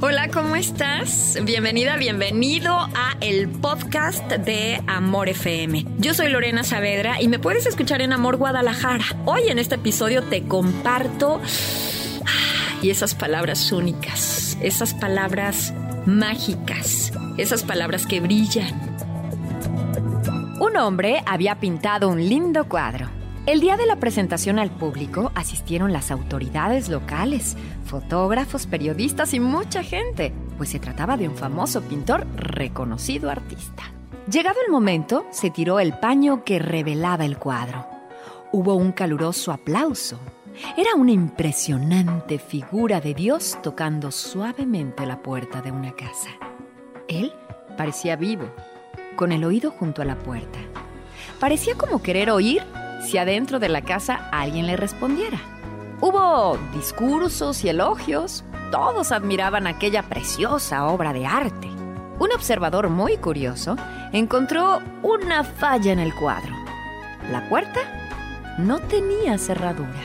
[0.00, 1.38] Hola, ¿cómo estás?
[1.42, 5.86] Bienvenida, bienvenido a el podcast de Amor FM.
[5.98, 9.04] Yo soy Lorena Saavedra y me puedes escuchar en Amor Guadalajara.
[9.24, 11.40] Hoy en este episodio te comparto
[12.82, 15.72] y esas palabras únicas, esas palabras
[16.04, 18.96] mágicas, esas palabras que brillan.
[20.60, 23.15] Un hombre había pintado un lindo cuadro.
[23.46, 29.84] El día de la presentación al público asistieron las autoridades locales, fotógrafos, periodistas y mucha
[29.84, 33.84] gente, pues se trataba de un famoso pintor reconocido artista.
[34.28, 37.86] Llegado el momento, se tiró el paño que revelaba el cuadro.
[38.50, 40.18] Hubo un caluroso aplauso.
[40.76, 46.30] Era una impresionante figura de Dios tocando suavemente la puerta de una casa.
[47.06, 47.32] Él
[47.76, 48.50] parecía vivo,
[49.14, 50.58] con el oído junto a la puerta.
[51.38, 52.62] Parecía como querer oír
[53.00, 55.38] si adentro de la casa alguien le respondiera.
[56.00, 58.44] Hubo discursos y elogios.
[58.70, 61.68] Todos admiraban aquella preciosa obra de arte.
[62.18, 63.76] Un observador muy curioso
[64.12, 66.54] encontró una falla en el cuadro.
[67.30, 67.80] La puerta
[68.58, 70.02] no tenía cerradura.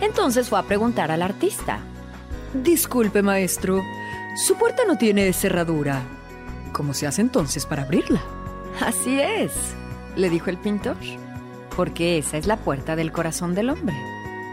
[0.00, 1.78] Entonces fue a preguntar al artista.
[2.54, 3.80] Disculpe, maestro,
[4.46, 6.02] su puerta no tiene cerradura.
[6.72, 8.20] ¿Cómo se hace entonces para abrirla?
[8.80, 9.52] Así es,
[10.16, 10.96] le dijo el pintor,
[11.76, 13.96] porque esa es la puerta del corazón del hombre.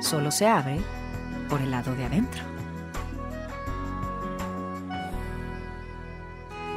[0.00, 0.78] Solo se abre
[1.48, 2.53] por el lado de adentro.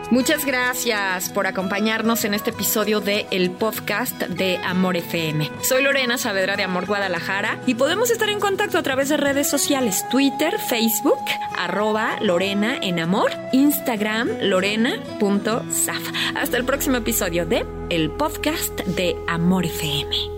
[0.10, 5.52] Muchas gracias por acompañarnos en este episodio de el podcast de Amor FM.
[5.62, 9.50] Soy Lorena Saavedra de Amor Guadalajara y podemos estar en contacto a través de redes
[9.50, 11.20] sociales Twitter, Facebook,
[11.58, 16.02] arroba Lorena en Amor, Instagram lorena.saf.
[16.36, 20.37] Hasta el próximo episodio de el podcast de Amor FM.